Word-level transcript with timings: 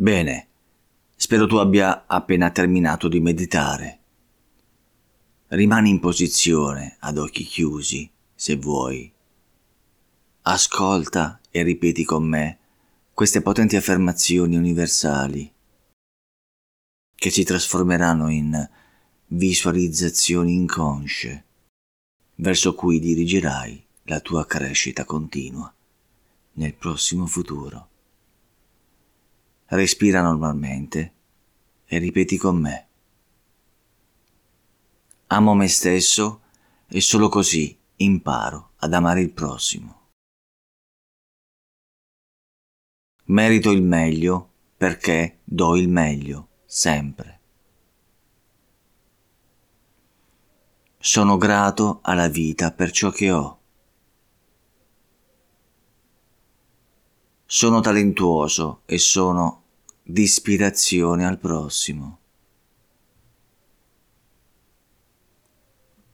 Bene, 0.00 0.48
spero 1.14 1.46
tu 1.46 1.56
abbia 1.56 2.06
appena 2.06 2.50
terminato 2.50 3.06
di 3.06 3.20
meditare. 3.20 3.98
Rimani 5.48 5.90
in 5.90 6.00
posizione 6.00 6.96
ad 7.00 7.18
occhi 7.18 7.44
chiusi, 7.44 8.10
se 8.34 8.56
vuoi. 8.56 9.12
Ascolta 10.40 11.38
e 11.50 11.62
ripeti 11.62 12.04
con 12.04 12.26
me 12.26 12.58
queste 13.12 13.42
potenti 13.42 13.76
affermazioni 13.76 14.56
universali 14.56 15.52
che 17.14 17.28
si 17.28 17.44
trasformeranno 17.44 18.30
in 18.30 18.70
visualizzazioni 19.26 20.54
inconsce 20.54 21.44
verso 22.36 22.74
cui 22.74 23.00
dirigerai 23.00 23.84
la 24.04 24.20
tua 24.20 24.46
crescita 24.46 25.04
continua 25.04 25.70
nel 26.52 26.72
prossimo 26.72 27.26
futuro. 27.26 27.89
Respira 29.72 30.20
normalmente 30.20 31.14
e 31.84 31.98
ripeti 31.98 32.36
con 32.36 32.56
me. 32.56 32.88
Amo 35.28 35.54
me 35.54 35.68
stesso 35.68 36.40
e 36.88 37.00
solo 37.00 37.28
così 37.28 37.78
imparo 37.98 38.72
ad 38.78 38.92
amare 38.94 39.20
il 39.20 39.30
prossimo. 39.30 40.08
Merito 43.26 43.70
il 43.70 43.82
meglio 43.82 44.50
perché 44.76 45.38
do 45.44 45.76
il 45.76 45.88
meglio 45.88 46.48
sempre. 46.64 47.40
Sono 50.98 51.36
grato 51.36 52.00
alla 52.02 52.26
vita 52.26 52.72
per 52.72 52.90
ciò 52.90 53.10
che 53.10 53.30
ho. 53.30 53.59
Sono 57.52 57.80
talentuoso 57.80 58.82
e 58.86 58.96
sono 58.98 59.62
di 60.04 60.22
ispirazione 60.22 61.26
al 61.26 61.40
prossimo. 61.40 62.18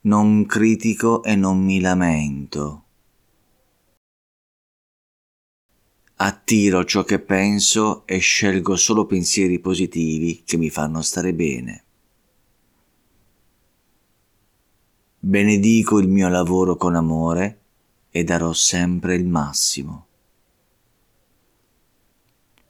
Non 0.00 0.44
critico 0.46 1.22
e 1.22 1.36
non 1.36 1.62
mi 1.64 1.78
lamento. 1.78 2.84
Attiro 6.16 6.84
ciò 6.84 7.04
che 7.04 7.20
penso 7.20 8.04
e 8.08 8.18
scelgo 8.18 8.74
solo 8.74 9.06
pensieri 9.06 9.60
positivi 9.60 10.42
che 10.44 10.56
mi 10.56 10.68
fanno 10.68 11.00
stare 11.00 11.32
bene. 11.32 11.84
Benedico 15.20 16.00
il 16.00 16.08
mio 16.08 16.28
lavoro 16.28 16.74
con 16.74 16.96
amore 16.96 17.60
e 18.10 18.24
darò 18.24 18.52
sempre 18.52 19.14
il 19.14 19.28
massimo. 19.28 20.08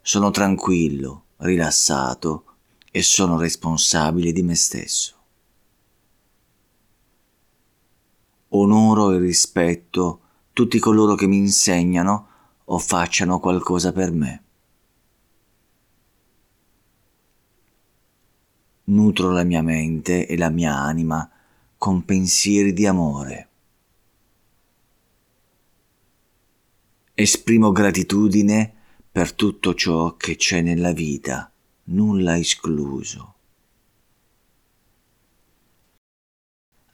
Sono 0.03 0.31
tranquillo, 0.31 1.25
rilassato 1.39 2.45
e 2.91 3.03
sono 3.03 3.39
responsabile 3.39 4.33
di 4.33 4.43
me 4.43 4.55
stesso. 4.55 5.17
Onoro 8.49 9.13
e 9.13 9.19
rispetto 9.19 10.21
tutti 10.53 10.79
coloro 10.79 11.15
che 11.15 11.27
mi 11.27 11.37
insegnano 11.37 12.29
o 12.65 12.79
facciano 12.79 13.39
qualcosa 13.39 13.93
per 13.93 14.11
me. 14.11 14.45
Nutro 18.85 19.31
la 19.31 19.45
mia 19.45 19.63
mente 19.63 20.27
e 20.27 20.37
la 20.37 20.51
mia 20.51 20.75
anima 20.77 21.31
con 21.79 22.05
pensieri 22.05 22.73
di 22.73 22.87
amore. 22.87 23.49
Esprimo 27.15 27.71
gratitudine 27.71 28.80
per 29.13 29.33
tutto 29.33 29.75
ciò 29.75 30.15
che 30.15 30.37
c'è 30.37 30.61
nella 30.61 30.93
vita, 30.93 31.51
nulla 31.85 32.39
escluso. 32.39 33.35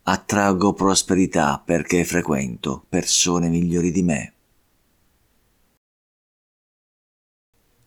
Attraggo 0.04 0.72
prosperità 0.72 1.60
perché 1.62 2.04
frequento 2.04 2.86
persone 2.88 3.48
migliori 3.48 3.90
di 3.90 4.02
me. 4.02 4.34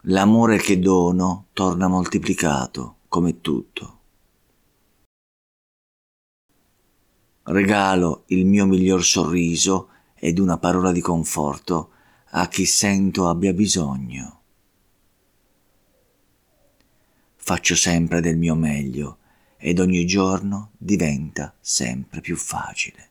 L'amore 0.04 0.58
che 0.58 0.78
dono 0.78 1.48
torna 1.54 1.88
moltiplicato, 1.88 2.98
come 3.08 3.42
tutto. 3.42 3.98
Regalo 7.44 8.24
il 8.28 8.46
mio 8.46 8.68
miglior 8.68 9.04
sorriso 9.04 9.90
ed 10.14 10.38
una 10.38 10.60
parola 10.60 10.92
di 10.92 11.02
conforto 11.02 11.94
a 12.32 12.48
chi 12.48 12.66
sento 12.66 13.28
abbia 13.28 13.54
bisogno. 13.54 14.42
Faccio 17.36 17.76
sempre 17.76 18.22
del 18.22 18.38
mio 18.38 18.54
meglio 18.56 19.18
ed 19.58 19.80
ogni 19.80 20.06
giorno 20.06 20.72
diventa 20.78 21.56
sempre 21.60 22.22
più 22.22 22.36
facile. 22.36 23.08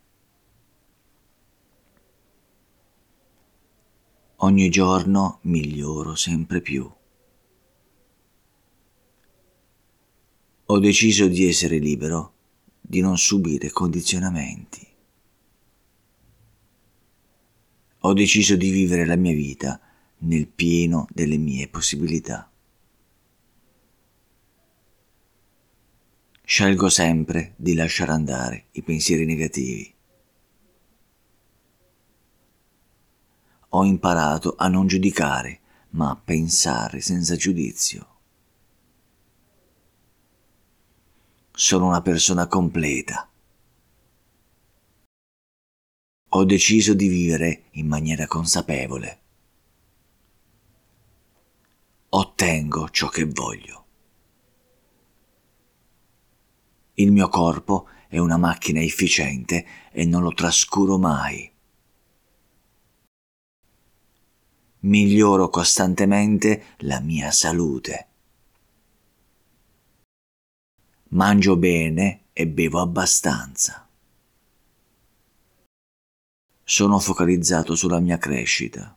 Ogni 4.36 4.68
giorno 4.68 5.40
miglioro 5.42 6.14
sempre 6.14 6.60
più. 6.60 6.88
Ho 10.66 10.78
deciso 10.78 11.26
di 11.26 11.48
essere 11.48 11.78
libero, 11.78 12.34
di 12.80 13.00
non 13.00 13.18
subire 13.18 13.70
condizionamenti. 13.70 14.87
Ho 18.00 18.12
deciso 18.12 18.56
di 18.56 18.70
vivere 18.70 19.04
la 19.06 19.16
mia 19.16 19.34
vita 19.34 19.80
nel 20.18 20.46
pieno 20.46 21.06
delle 21.10 21.36
mie 21.36 21.68
possibilità. 21.68 22.50
Scelgo 26.44 26.88
sempre 26.88 27.54
di 27.56 27.74
lasciare 27.74 28.12
andare 28.12 28.64
i 28.72 28.82
pensieri 28.82 29.24
negativi. 29.24 29.96
ho 33.70 33.84
imparato 33.84 34.54
a 34.56 34.68
non 34.68 34.86
giudicare, 34.86 35.60
ma 35.90 36.10
a 36.10 36.16
pensare 36.16 37.00
senza 37.00 37.36
giudizio. 37.36 38.06
Sono 41.52 41.86
una 41.86 42.00
persona 42.00 42.46
completa. 42.46 43.28
Ho 46.38 46.44
deciso 46.44 46.94
di 46.94 47.08
vivere 47.08 47.64
in 47.72 47.88
maniera 47.88 48.28
consapevole. 48.28 49.20
Ottengo 52.10 52.88
ciò 52.90 53.08
che 53.08 53.24
voglio. 53.24 53.84
Il 56.94 57.10
mio 57.10 57.28
corpo 57.28 57.88
è 58.06 58.18
una 58.18 58.36
macchina 58.36 58.80
efficiente 58.80 59.66
e 59.90 60.04
non 60.04 60.22
lo 60.22 60.32
trascuro 60.32 60.96
mai. 60.96 61.50
miglioro 64.82 65.48
costantemente 65.48 66.76
la 66.78 67.00
mia 67.00 67.32
salute. 67.32 68.06
Mangio 71.08 71.56
bene 71.56 72.26
e 72.32 72.46
bevo 72.46 72.80
abbastanza. 72.80 73.87
Sono 76.70 76.98
focalizzato 76.98 77.74
sulla 77.74 77.98
mia 77.98 78.18
crescita. 78.18 78.94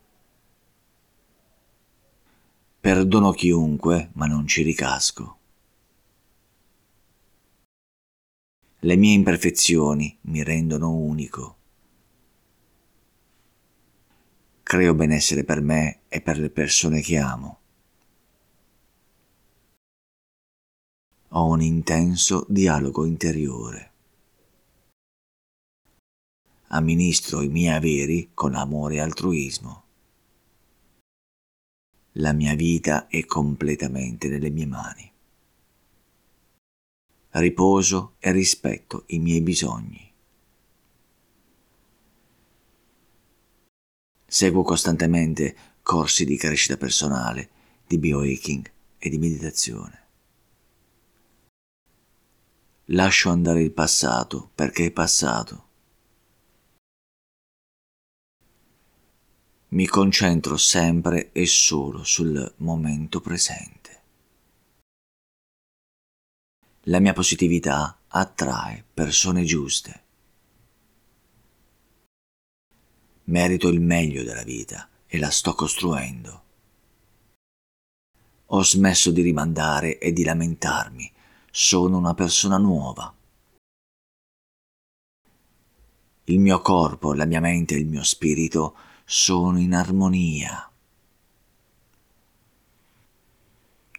Perdono 2.82 3.32
chiunque, 3.32 4.10
ma 4.16 4.26
non 4.26 4.46
ci 4.46 4.62
ricasco. 4.62 5.38
Le 8.80 8.96
mie 8.98 9.14
imperfezioni 9.14 10.18
mi 10.24 10.44
rendono 10.44 10.92
unico. 10.92 11.60
creo 14.72 14.94
benessere 14.94 15.44
per 15.44 15.60
me 15.60 16.04
e 16.08 16.22
per 16.22 16.38
le 16.40 16.50
persone 16.50 17.02
che 17.02 17.18
amo. 17.18 17.60
Ho 21.30 21.46
un 21.48 21.62
intenso 21.62 22.46
dialogo 22.48 23.06
interiore. 23.06 23.91
Amministro 26.74 27.42
i 27.42 27.50
miei 27.50 27.76
averi 27.76 28.32
con 28.34 28.56
amore 28.56 28.96
e 28.96 29.00
altruismo. 29.02 29.84
La 32.14 32.32
mia 32.32 32.56
vita 32.56 33.08
è 33.08 33.26
completamente 33.26 34.30
nelle 34.30 34.50
mie 34.50 34.66
mani. 34.68 35.12
Riposo 37.32 38.16
e 38.20 38.32
rispetto 38.32 39.04
i 39.08 39.20
miei 39.20 39.42
bisogni. 39.42 40.14
Seguo 44.26 44.64
costantemente 44.64 45.56
corsi 45.82 46.24
di 46.24 46.38
crescita 46.38 46.78
personale, 46.78 47.50
di 47.86 47.98
biohacking 47.98 48.72
e 48.98 49.10
di 49.10 49.18
meditazione. 49.18 50.08
Lascio 52.86 53.30
andare 53.30 53.62
il 53.62 53.74
passato 53.74 54.52
perché 54.56 54.86
è 54.86 54.92
passato. 54.92 55.71
Mi 59.74 59.88
concentro 59.88 60.58
sempre 60.58 61.32
e 61.32 61.46
solo 61.46 62.04
sul 62.04 62.56
momento 62.58 63.22
presente. 63.22 64.02
La 66.86 67.00
mia 67.00 67.14
positività 67.14 67.98
attrae 68.10 68.84
persone 68.94 69.46
giuste. 69.46 70.04
Merito 73.26 73.70
il 73.70 73.80
meglio 73.80 74.24
della 74.24 74.44
vita 74.44 74.90
e 75.08 75.18
la 75.18 75.30
sto 75.30 75.54
costruendo. 75.54 76.44
Ho 78.48 78.64
smesso 78.64 79.10
di 79.12 79.22
rimandare 79.22 80.00
e 80.00 80.12
di 80.12 80.26
lamentarmi. 80.26 81.10
Sono 81.50 81.98
una 81.98 82.14
persona 82.14 82.58
nuova. 82.58 83.16
Il 86.26 86.40
mio 86.40 86.60
corpo, 86.60 87.14
la 87.14 87.26
mia 87.26 87.40
mente 87.40 87.76
e 87.76 87.80
il 87.80 87.88
mio 87.88 88.04
spirito 88.04 88.90
sono 89.06 89.60
in 89.60 89.74
armonia. 89.74 90.70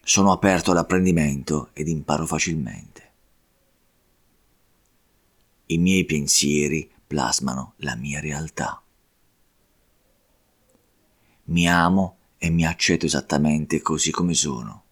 Sono 0.03 0.33
aperto 0.33 0.73
all'apprendimento 0.73 1.71
ed 1.73 1.89
imparo 1.89 2.27
facilmente. 2.27 3.13
I 5.67 5.79
miei 5.79 6.05
pensieri 6.05 6.91
plasmano 7.07 7.75
la 7.77 7.95
mia 7.95 8.21
realtà. 8.21 8.83
Mi 11.45 11.69
amo 11.69 12.17
e 12.39 12.51
mi 12.51 12.67
accetto 12.67 13.07
esattamente 13.07 13.81
così 13.81 14.11
come 14.11 14.35
sono. 14.35 14.85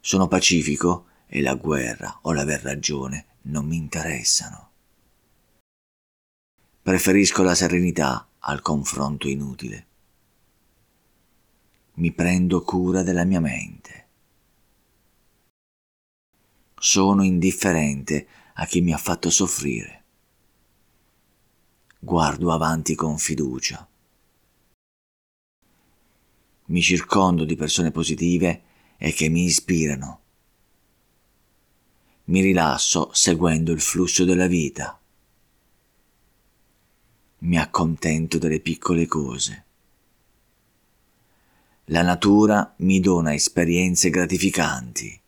Sono 0.00 0.28
pacifico 0.28 1.06
e 1.26 1.42
la 1.42 1.54
guerra 1.54 2.20
o 2.22 2.32
l'aver 2.32 2.62
ragione 2.62 3.26
non 3.42 3.66
mi 3.66 3.76
interessano. 3.76 4.67
Preferisco 6.88 7.42
la 7.42 7.54
serenità 7.54 8.26
al 8.38 8.62
confronto 8.62 9.28
inutile. 9.28 9.86
Mi 11.96 12.12
prendo 12.12 12.62
cura 12.62 13.02
della 13.02 13.24
mia 13.24 13.40
mente. 13.40 14.06
Sono 16.78 17.22
indifferente 17.22 18.26
a 18.54 18.64
chi 18.64 18.80
mi 18.80 18.94
ha 18.94 18.96
fatto 18.96 19.28
soffrire. 19.28 20.04
Guardo 21.98 22.52
avanti 22.54 22.94
con 22.94 23.18
fiducia. 23.18 23.86
Mi 26.68 26.80
circondo 26.80 27.44
di 27.44 27.54
persone 27.54 27.90
positive 27.90 28.62
e 28.96 29.12
che 29.12 29.28
mi 29.28 29.44
ispirano 29.44 30.20
mi 32.24 32.40
rilasso 32.40 33.10
seguendo 33.12 33.72
il 33.72 33.80
flusso 33.80 34.24
della 34.24 34.46
vita. 34.46 34.97
Mi 37.40 37.58
accontento 37.58 38.38
delle 38.38 38.60
piccole 38.60 39.06
cose. 39.06 39.64
La 41.86 42.02
natura 42.02 42.74
mi 42.78 43.00
dona 43.00 43.32
esperienze 43.34 44.10
gratificanti. 44.10 45.20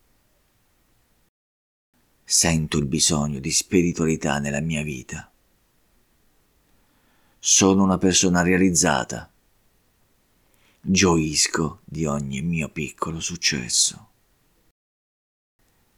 Sento 2.23 2.79
il 2.79 2.87
bisogno 2.87 3.39
di 3.39 3.51
spiritualità 3.51 4.39
nella 4.39 4.61
mia 4.61 4.83
vita. 4.83 5.31
Sono 7.39 7.83
una 7.83 7.99
persona 7.99 8.43
realizzata. 8.43 9.31
Gioisco 10.81 11.81
di 11.85 12.05
ogni 12.05 12.43
mio 12.43 12.69
piccolo 12.69 13.21
successo 13.21 14.09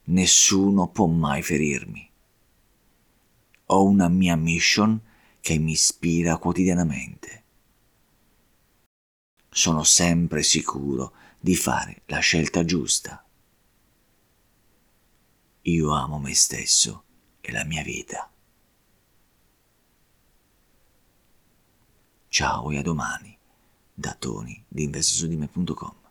nessuno 0.05 0.89
può 0.89 1.05
mai 1.05 1.41
ferirmi. 1.41 2.09
Ho 3.67 3.85
una 3.85 4.09
mia 4.09 4.35
mission 4.35 4.99
che 5.43 5.57
mi 5.59 5.73
ispira 5.73 6.37
quotidianamente. 6.37 7.43
Sono 9.49 9.83
sempre 9.83 10.41
sicuro 10.41 11.13
di 11.37 11.53
fare 11.53 12.03
la 12.05 12.19
scelta 12.19 12.63
giusta. 12.63 13.21
Io 15.63 15.91
amo 15.91 16.17
me 16.17 16.33
stesso 16.33 17.03
e 17.41 17.51
la 17.51 17.65
mia 17.65 17.83
vita. 17.83 18.31
Ciao 22.29 22.71
e 22.71 22.77
a 22.77 22.81
domani 22.81 23.37
da 23.93 24.15
Tony 24.17 24.63
di 24.65 24.83
investisudime.com 24.83 26.02